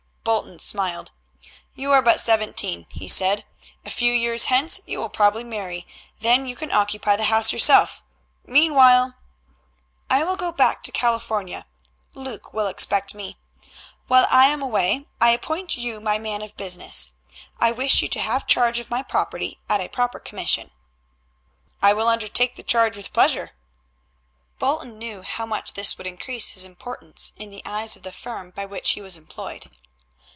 [0.23, 1.11] Bolton smiled.
[1.73, 3.43] "You are but seventeen," he said.
[3.83, 5.87] "A few years hence you will probably marry.
[6.19, 8.03] Then you can occupy the house yourself.
[8.45, 9.15] Meanwhile"
[10.11, 11.65] "I will go back to California.
[12.13, 13.39] Luke will expect me.
[14.07, 17.13] While I am away I appoint you my man of business.
[17.59, 20.69] I wish you to have charge of my property at a proper commission."
[21.81, 23.53] "I will undertake the charge with pleasure."
[24.59, 28.51] Bolton knew how much this would increase his importance in the eyes of the firm
[28.51, 29.71] by which he was employed.